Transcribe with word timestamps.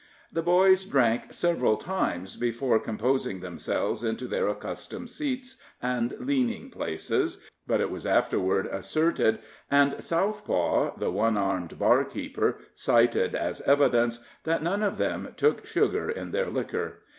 The 0.33 0.41
boys 0.41 0.83
drank 0.83 1.31
several 1.31 1.77
times 1.77 2.35
before 2.35 2.79
composing 2.79 3.39
themselves 3.39 4.03
into 4.03 4.25
their 4.27 4.47
accustomed 4.47 5.11
seats 5.11 5.57
and 5.79 6.15
leaning 6.19 6.71
places; 6.71 7.37
but 7.67 7.79
it 7.79 7.91
was 7.91 8.03
afterward 8.03 8.65
asserted 8.71 9.37
and 9.69 10.03
Southpaw 10.03 10.95
the 10.97 11.11
one 11.11 11.37
armed 11.37 11.77
bar 11.77 12.03
keeper 12.03 12.57
cited 12.73 13.35
as 13.35 13.61
evidence, 13.67 14.23
that 14.43 14.63
none 14.63 14.81
of 14.81 14.97
them 14.97 15.35
took 15.37 15.67
sugar 15.67 16.09
in 16.09 16.31
their 16.31 16.49
liquor. 16.49 17.03